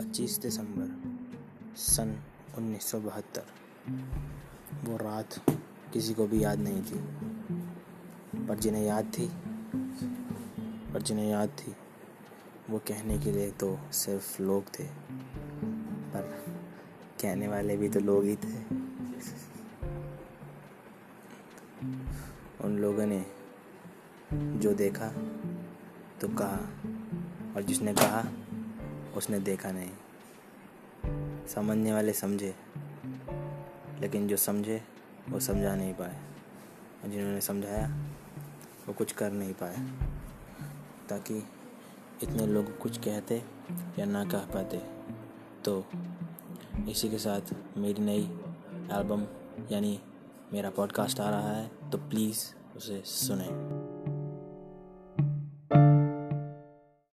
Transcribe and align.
25 0.00 0.38
दिसंबर 0.42 1.74
सन 1.76 2.14
उन्नीस 2.58 2.84
सौ 2.84 2.98
बहत्तर। 3.00 3.42
वो 4.84 4.96
रात 4.96 5.34
किसी 5.92 6.14
को 6.14 6.26
भी 6.26 6.42
याद 6.44 6.58
नहीं 6.58 6.82
थी, 6.82 7.00
पर 8.48 8.58
जिन्हें 8.58 8.84
याद 8.84 9.12
थी, 9.18 9.26
पर 10.92 11.02
जिन्हें 11.02 11.28
याद 11.28 11.48
थी, 11.48 11.74
वो 12.70 12.78
कहने 12.78 13.18
के 13.18 13.32
लिए 13.32 13.50
तो 13.50 13.78
सिर्फ़ 13.92 14.42
लोग 14.42 14.72
थे, 14.78 14.84
पर 16.12 16.22
कहने 17.22 17.48
वाले 17.48 17.76
भी 17.76 17.88
तो 17.88 18.00
लोग 18.00 18.24
ही 18.24 18.36
थे। 18.36 18.58
उन 22.64 22.78
लोगों 22.78 23.06
ने 23.06 23.24
जो 24.32 24.74
देखा 24.74 25.12
तो 26.20 26.28
कहा, 26.28 26.60
और 27.56 27.62
जिसने 27.62 27.94
कहा 27.94 28.28
उसने 29.16 29.40
देखा 29.40 29.70
नहीं। 29.72 29.90
समझने 31.46 31.92
वाले 31.92 32.12
समझे, 32.12 32.54
लेकिन 34.00 34.28
जो 34.28 34.36
समझे, 34.36 34.82
वो 35.28 35.40
समझा 35.40 35.74
नहीं 35.74 35.94
पाए। 35.94 36.20
और 37.04 37.10
जिन्होंने 37.10 37.40
समझाया, 37.40 37.88
वो 38.86 38.94
कुछ 38.94 39.12
कर 39.12 39.32
नहीं 39.32 39.52
पाए। 39.52 39.76
ताकि 41.08 41.48
इतने 42.22 42.46
लोग 42.46 42.78
कुछ 42.78 42.98
कहते 42.98 43.44
या 43.98 44.04
ना 44.04 44.24
कह 44.24 44.38
पाते। 44.38 44.76
तो 45.64 45.84
इसी 46.88 47.08
के 47.08 47.18
साथ 47.18 47.40
मेरी 47.76 48.02
नई 48.02 48.22
एल्बम 48.92 49.26
यानी 49.72 50.00
मेरा 50.52 50.70
पॉडकास्ट 50.70 51.20
आ 51.20 51.30
रहा 51.30 51.52
है 51.52 51.90
तो 51.90 51.98
प्लीज़ 51.98 52.54
उसे 52.76 53.02
सुने। 53.06 53.79